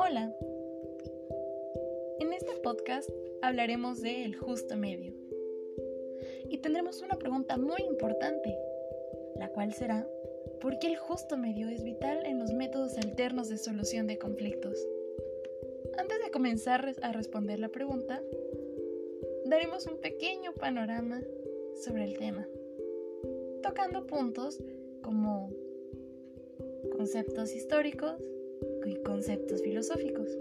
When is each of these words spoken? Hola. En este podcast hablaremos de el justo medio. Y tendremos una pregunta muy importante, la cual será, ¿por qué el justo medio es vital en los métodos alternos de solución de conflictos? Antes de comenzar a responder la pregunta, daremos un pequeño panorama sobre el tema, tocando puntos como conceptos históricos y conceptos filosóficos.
Hola. 0.00 0.32
En 2.20 2.32
este 2.32 2.52
podcast 2.62 3.10
hablaremos 3.42 4.00
de 4.00 4.24
el 4.24 4.36
justo 4.36 4.76
medio. 4.76 5.12
Y 6.48 6.58
tendremos 6.58 7.02
una 7.02 7.16
pregunta 7.16 7.56
muy 7.56 7.82
importante, 7.82 8.56
la 9.36 9.48
cual 9.48 9.74
será, 9.74 10.08
¿por 10.60 10.78
qué 10.78 10.86
el 10.86 10.96
justo 10.96 11.36
medio 11.36 11.68
es 11.68 11.82
vital 11.82 12.24
en 12.26 12.38
los 12.38 12.52
métodos 12.52 12.96
alternos 12.96 13.48
de 13.48 13.58
solución 13.58 14.06
de 14.06 14.18
conflictos? 14.18 14.78
Antes 15.98 16.22
de 16.22 16.30
comenzar 16.30 16.94
a 17.02 17.12
responder 17.12 17.58
la 17.58 17.68
pregunta, 17.68 18.22
daremos 19.46 19.86
un 19.86 19.98
pequeño 19.98 20.54
panorama 20.54 21.20
sobre 21.82 22.04
el 22.04 22.16
tema, 22.16 22.46
tocando 23.62 24.06
puntos 24.06 24.62
como 25.02 25.50
conceptos 26.92 27.54
históricos 27.54 28.22
y 28.88 28.96
conceptos 28.96 29.62
filosóficos. 29.62 30.38